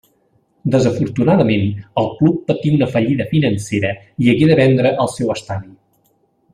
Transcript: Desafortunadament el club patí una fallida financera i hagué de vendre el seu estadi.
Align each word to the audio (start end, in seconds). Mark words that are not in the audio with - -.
Desafortunadament 0.75 1.67
el 2.03 2.09
club 2.23 2.41
patí 2.49 2.73
una 2.79 2.89
fallida 2.97 3.29
financera 3.37 3.95
i 4.25 4.33
hagué 4.35 4.53
de 4.53 4.61
vendre 4.65 4.99
el 5.07 5.15
seu 5.19 5.35
estadi. 5.41 5.75